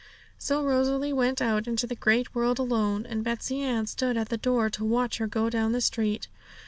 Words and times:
So 0.39 0.63
Rosalie 0.63 1.13
went 1.13 1.43
out 1.43 1.67
into 1.67 1.85
the 1.85 1.93
great 1.93 2.33
world 2.33 2.57
alone, 2.57 3.05
and 3.05 3.23
Betsey 3.23 3.59
Ann 3.61 3.85
stood 3.85 4.17
at 4.17 4.29
the 4.29 4.35
door 4.37 4.67
to 4.67 4.83
watch 4.83 5.19
her 5.19 5.27
go 5.27 5.47
down 5.47 5.73
the 5.73 5.79
street. 5.81 6.27